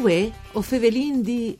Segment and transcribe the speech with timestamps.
[0.00, 1.54] Uè, o fevelin di...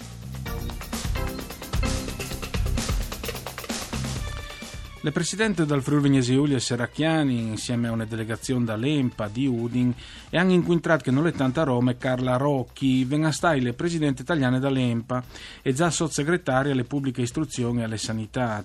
[5.02, 9.94] Le presidente del Friuli Venezia Giulia Serracchiani, insieme a una delegazione dall'EMPA di Udin,
[10.28, 14.58] e hanno incontrato che non è tanta Roma Carla Rocchi, venga stai le presidente italiane
[14.58, 15.24] dall'EMPA
[15.62, 18.62] e già sottosegretaria alle pubbliche istruzioni e alle sanità.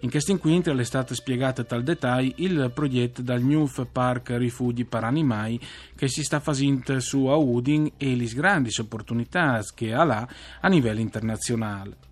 [0.00, 5.04] In questo incontro è stato spiegato tal dettaglio il progetto dal New Park Rifugi per
[5.04, 5.60] Animai
[5.94, 10.26] che si sta facendo su a Udin e le grandi opportunità che ha là
[10.58, 12.05] a livello internazionale.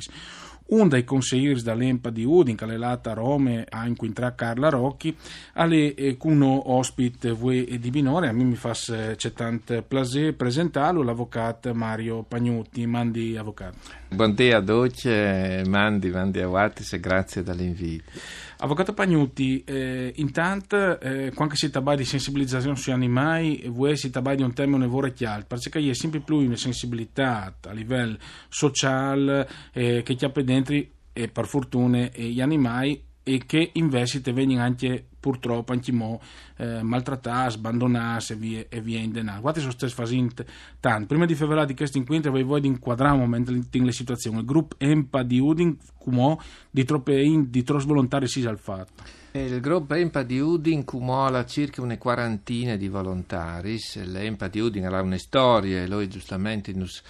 [0.67, 5.15] Un dei consiglieri dall'EMPA di Udin, che è lata a Rome, a incontrare Carla Rocchi,
[5.53, 11.71] alle eh, ospite e di minore, a me mi fa c'è tanto piacere presentarlo, l'avvocato
[11.75, 13.77] Mario Pagnutti, mandi avvocato.
[14.09, 18.09] Buongiorno a tutti, mandi, mandi a Wattis e grazie dell'invito.
[18.57, 24.35] Avvocato Pagnuti, eh, intanto, eh, quando si parla di sensibilizzazione sugli animali, voi si parla
[24.35, 28.17] di un tema nevore chiaro, perché è sempre più una sensibilità a livello
[28.47, 30.75] sociale eh, che chiappa dentro,
[31.11, 36.21] e per fortuna, gli animali e che invece vengono anche purtroppo anche mo,
[36.57, 39.41] eh, maltrattati, abbandonati e via, e via in denaro.
[39.41, 40.45] Guardate, sono stati facendo
[40.79, 41.07] tanto.
[41.07, 44.37] Prima di febbraio di questo incontro voi voi di inquadrare un momento le situazioni.
[44.37, 46.37] Il gruppo EMPA di Udin, come
[46.69, 49.01] di troppe di troppi volontari si al fatto.
[49.31, 53.79] Il gruppo EMPA di Udin cumuola circa una quarantina di volontari.
[53.95, 57.01] L'EMPA di Udin ha una storia e lui giustamente nos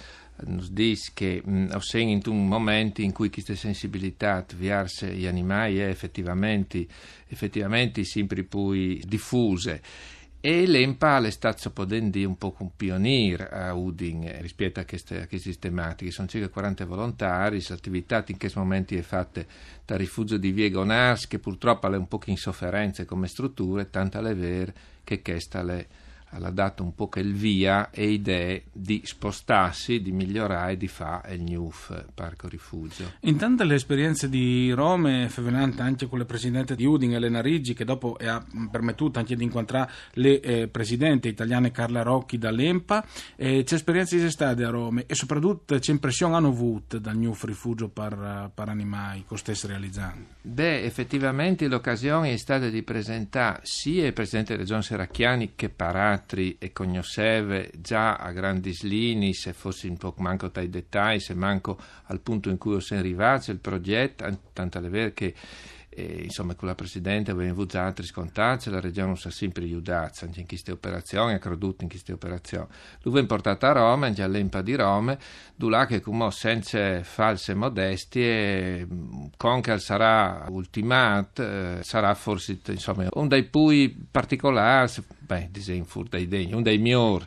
[0.44, 5.88] nos dice che ho sentito un momento in cui queste sensibilità verso gli animali è
[5.88, 6.86] effettivamente,
[7.28, 9.82] effettivamente sempre più diffuse
[10.46, 15.58] e l'EMPA è stato un po' un pioniere a Udin rispetto a queste, a queste
[15.58, 16.12] tematiche.
[16.12, 19.44] Sono circa 40 volontari, l'attività in questo momento è fatta
[19.84, 24.24] dal rifugio di Viego Nars, che purtroppo è un po' in sofferenza come strutture, tanto
[24.24, 24.72] è vero
[25.02, 25.86] che questa è
[26.30, 31.42] ha dato un po' il via e idee di spostarsi, di migliorare, di fare il
[31.42, 33.12] NUF Parco Rifugio.
[33.20, 37.74] Intanto le esperienze di Rome, è fevelante anche con le presidente di Udin, Elena Riggi,
[37.74, 43.04] che dopo ha permettuto anche di incontrare le eh, presidenti italiane Carla Rocchi dall'EMPA,
[43.36, 47.44] eh, c'è esperienza di estate a Rome e soprattutto c'è impressione hanno avuto dal NUF
[47.44, 50.26] Rifugio per, per animali che stesse realizzando?
[50.42, 56.15] Beh, effettivamente l'occasione è stata di presentare sia il presidente della Regione Serracchiani che Parati
[56.16, 61.34] altri e cognosceve già a grandi linee, se fossi un po' manco dai dettagli, se
[61.34, 65.34] manco al punto in cui sono arrivato il progetto, tanto è vero che
[65.96, 70.12] e, insomma, con la Presidente abbiamo avuto altri scontati, la Regione non sa sempre aiutare
[70.20, 72.66] anche in queste operazioni, ha creduto in queste operazioni.
[73.00, 75.16] Lui è portato a Roma, già all'Empa di Roma,
[75.56, 78.86] là che come senza false modestie,
[79.38, 85.48] con che sarà ultimato, eh, sarà forse insomma, un dei più particolari, beh,
[86.28, 87.26] degni, un dei migliori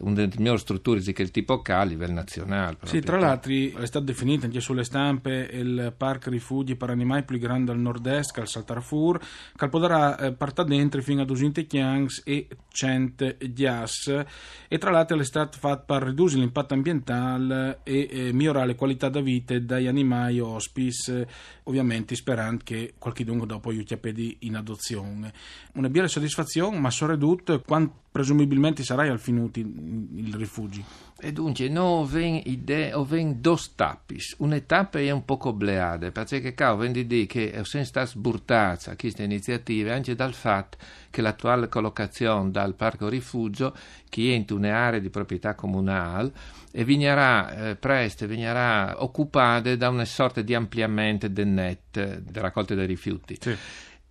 [0.00, 2.76] una delle migliori strutture di quel tipo a livello nazionale.
[2.84, 7.38] Sì, tra l'altro è stato definito anche sulle stampe il parco rifugi per animali più
[7.38, 9.20] grande al nord-est, che al Saltarfur,
[9.54, 14.24] che potrà eh, partire dentro fino a 200 chiangs e 100 dias
[14.68, 19.08] e tra l'altro è stato fatto per ridurre l'impatto ambientale e eh, migliorare la qualità
[19.08, 21.26] della vita dagli animali hospice,
[21.64, 25.32] ovviamente sperando che qualche dunque dopo aiuti a pedi in adozione.
[25.74, 30.82] Una bella soddisfazione, ma soprattutto quanto presumibilmente sarai al finuti il rifugio.
[31.20, 34.18] E dunque, noi abbiamo idee, abbiamo due tappi.
[34.38, 38.96] Una tappa è un po' bleade, perché cavo vendi di che sono state sburtate a
[38.96, 40.78] queste iniziative anche dal fatto
[41.10, 43.76] che l'attuale collocazione dal parco rifugio,
[44.08, 46.32] che è in un'area di proprietà comunale,
[46.72, 52.74] e vignerà eh, presto vignerà occupata da una sorta di ampliamento del net della raccolta
[52.74, 53.36] dei rifiuti.
[53.38, 53.54] Sì.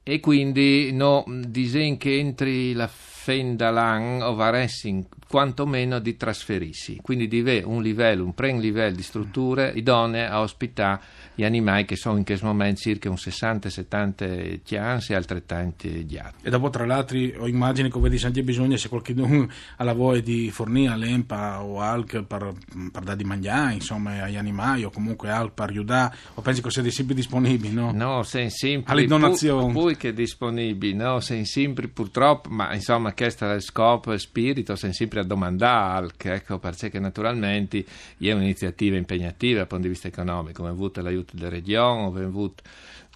[0.03, 2.87] E quindi no, disegno che entri la
[3.25, 9.71] Fendalan o Varessing quantomeno di trasferirsi, quindi di avere un livello, un pre-livello di strutture
[9.73, 11.01] idonee a ospitare
[11.33, 16.47] gli animali che sono in questo momento circa un 60-70 chians e altrettanti gli altri.
[16.47, 20.21] E dopo tra l'altro ho immagini che vedi sempre bisogno se qualcuno ha la voglia
[20.21, 22.53] di fornire all'EMPA o ALC per,
[22.91, 26.69] per dare di mangiare insomma agli animali o comunque ALC per aiutare o pensi che
[26.69, 27.91] sia sempre disponibili no?
[27.91, 33.53] No, sei sempre alle donazioni poi che disponibili, no, sei sempre purtroppo ma insomma è
[33.53, 37.85] il scopo e spirito, siamo sempre a domandare, ecco, perché naturalmente
[38.19, 42.63] è un'iniziativa impegnativa dal punto di vista economico, abbiamo avuto l'aiuto della regione, abbiamo avuto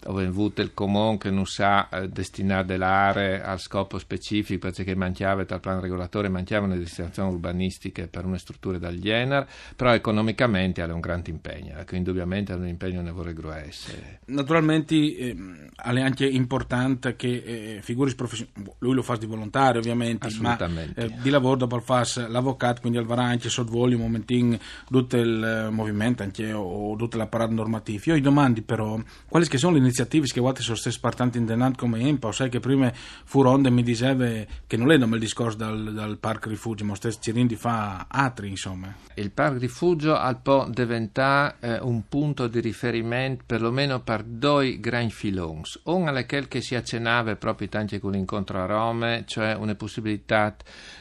[0.01, 5.43] dove avuto il comune che non sa eh, destinare dell'area al scopo specifico perché mancava
[5.43, 10.91] dal piano regolatore mancavano le destinazioni urbanistiche per una struttura del genere però economicamente è
[10.91, 13.91] un grande impegno ecco, indubbiamente è un impegno nevole grueso
[14.25, 15.35] naturalmente eh,
[15.75, 20.57] è anche importante che eh, figuri professionali lui lo fa di volontario ovviamente ma
[20.95, 24.57] eh, di lavoro dopo fa l'avvocato quindi al anche sottovoli un momentino
[24.89, 28.97] tutto il movimento anche o, o tutta la parata normativa io gli domandi però
[29.27, 32.59] quali sono le iniziative che vuote sono state spartanti in denant come EMPA, sai che
[32.59, 34.25] prima Furonde mi diceva
[34.67, 38.93] che non è il discorso dal, dal parco rifugio, ma stesso Cirindi fa altri insomma.
[39.15, 45.11] Il parco rifugio al può diventare eh, un punto di riferimento perlomeno per due grandi
[45.11, 45.37] filoni.
[45.83, 50.55] Uno quel che si accennava proprio anche con l'incontro a Rome, cioè una possibilità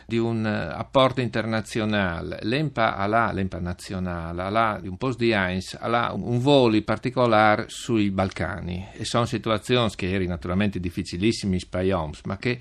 [0.07, 2.39] di un uh, apporto internazionale.
[2.43, 8.78] L'EMPA ha l'EMPA nazionale, ha un posto di Heinz, ha un volo particolare sui Balcani
[8.93, 12.59] e sono situazioni che erano naturalmente difficilissime in ma che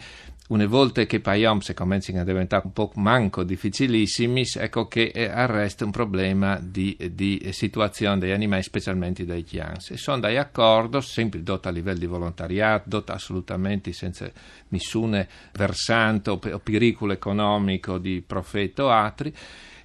[0.50, 5.84] una volta che Paioms cominciano a diventare un po' manco difficilissimi, ecco che eh, arresta
[5.84, 9.92] un problema di, di situazione degli animali, specialmente dei chians.
[9.92, 14.32] E sono dai accordi, sempre dotti a livello di volontariato, dotti assolutamente senza
[14.70, 19.34] nessun versante o, pericolo economico di profeta o altri,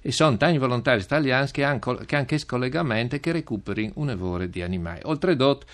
[0.01, 4.49] e sono tanti volontari italiani che hanno, che hanno questo collegamento che recuperino un evore
[4.49, 5.01] di animali.
[5.03, 5.65] Oltretutto,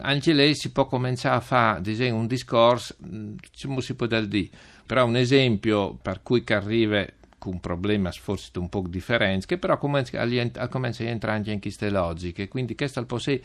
[0.00, 4.48] anche lei si può cominciare a fare diciamo, un discorso, come si può dire,
[4.84, 7.06] però un esempio per cui che arriva
[7.38, 11.88] con un problema forse un po' differente, che però comincia a entrare anche in queste
[11.90, 13.42] logiche, quindi questo può essere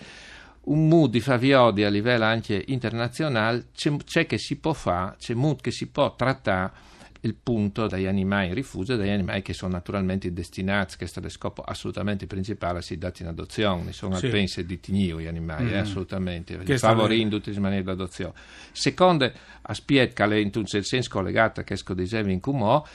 [0.66, 5.34] un mood di faviodi a livello anche internazionale, c'è, c'è che si può fare, c'è
[5.34, 6.94] mood che si può trattare
[7.26, 11.30] il punto dagli animali in rifugio, dagli animali che sono naturalmente destinati, questo è lo
[11.30, 14.30] scopo assolutamente principale, a essere dati in adozione, sono sì.
[14.30, 15.74] pensi di tignio gli animali, mm-hmm.
[15.74, 18.34] eh, assolutamente, favorendo tutti i maniere di adozione.
[18.72, 19.32] Secondo
[19.64, 22.86] aspetto che è in un senso collegato a che dicevi in Cumò,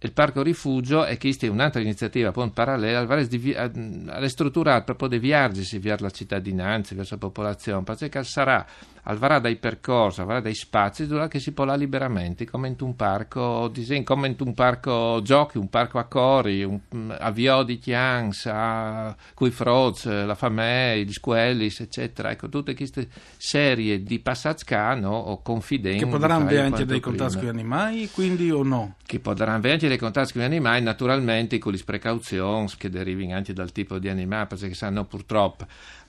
[0.00, 5.78] il parco rifugio è che è un'altra iniziativa appunto, parallela alle strutture proprio di viaggi
[5.78, 8.64] verso la cittadinanza, verso la popolazione, perché sarà
[9.08, 13.68] al dai percorsi, al dai spazi dove si può là liberamente, come in un parco
[13.68, 16.78] disegno, come in un parco giochi, un parco a cori, un,
[17.18, 22.30] a Vio di Chians, a Cui Froz, la Famè, gli Squellis, eccetera.
[22.30, 23.08] Ecco, tutte queste
[23.38, 24.64] serie di passaggi
[25.00, 26.04] no, o confidenti.
[26.04, 28.96] Che potranno avere anche dei contatti con gli animali, quindi o no?
[29.06, 33.36] Che potranno avere anche dei contatti con gli animali, naturalmente con le precauzioni che derivano
[33.36, 35.66] anche dal tipo di animale, perché sanno purtroppo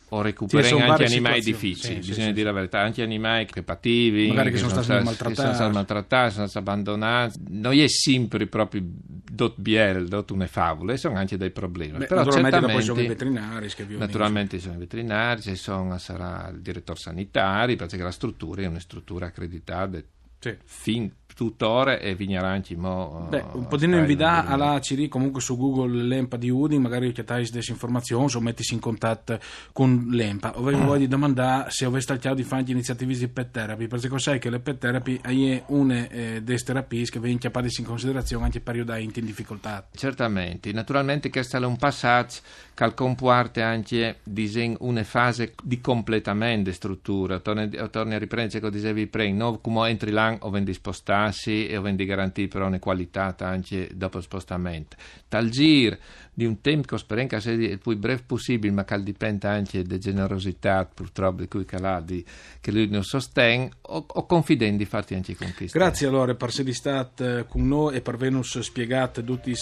[0.10, 4.50] o recuperare anche animali difficili, sì, bisogna sì, dire la verità, anche animali crepativi, magari
[4.50, 8.82] che, che sono, stati maltrattati, sono stati maltrattati, sono stati abbandonati, non è sempre proprio
[8.84, 11.98] dot biel, dot una favola, sono anche dei problemi.
[11.98, 16.50] Beh, Però naturalmente poi sono i veterinari che Naturalmente sono i veterinari, ci sono, sarà
[16.52, 20.00] il direttore sanitario, perché la struttura è una struttura accreditata
[20.40, 20.56] sì.
[20.64, 26.04] fin tuttora e Vignaranci mo, Beh, un po' di novità alla CD comunque su Google
[26.04, 29.40] l'EMPA di Udin magari chiedete delle informazioni o mettisi in contatto
[29.72, 30.60] con l'EMPA.
[30.60, 34.20] O vi voglio domandare se aveste al chiaro di fare iniziative di pet therapy perché
[34.20, 38.46] sai che le pet therapy è una eh, delle terapie che vengono chiamate in considerazione
[38.46, 39.88] anche per periodi in difficoltà.
[39.94, 40.72] Certamente.
[40.72, 42.40] Naturalmente questo è un passaggio
[42.74, 47.40] che comporta anche disegno, una fase di completamento di struttura.
[47.40, 49.60] Torni, torni a riprendere come dicevi prima no?
[49.60, 54.22] come entri là o vendi spostati passi e vendi garantire però una qualità anche dopo
[54.22, 54.96] spostamento.
[55.28, 55.98] Tal giro
[56.40, 60.86] di un tempo che sia il più breve possibile, ma che dipende anche da generosità
[60.86, 62.26] purtroppo di cui caladi,
[62.62, 65.78] che lui non sostiene, o, o confidendo di farti anche conquiste.
[65.78, 69.54] Grazie allora per essere stato eh, con noi e per averci spiegato tutti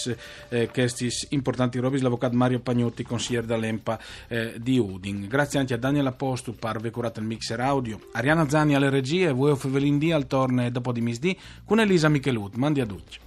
[0.50, 5.28] eh, questi importanti robi, l'avvocato Mario Pagnotti, consigliere dell'EMPA eh, di Udin.
[5.28, 9.32] Grazie anche a Daniel Apostu per aver curato il mixer audio, Ariana Zani alle regie,
[9.32, 11.36] voi Fevelin D al torne dopo di misdì
[11.66, 12.56] con Elisa Michelut.
[12.56, 13.18] Mandi a tutti.